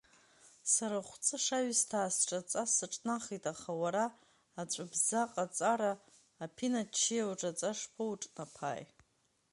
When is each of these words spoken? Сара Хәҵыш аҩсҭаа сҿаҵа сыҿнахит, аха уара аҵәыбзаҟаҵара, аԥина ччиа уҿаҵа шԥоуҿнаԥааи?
Сара 0.73 0.97
Хәҵыш 1.07 1.45
аҩсҭаа 1.57 2.09
сҿаҵа 2.15 2.63
сыҿнахит, 2.75 3.43
аха 3.53 3.71
уара 3.81 4.05
аҵәыбзаҟаҵара, 4.61 5.91
аԥина 6.43 6.81
ччиа 6.89 7.23
уҿаҵа 7.31 7.71
шԥоуҿнаԥааи? 7.77 8.83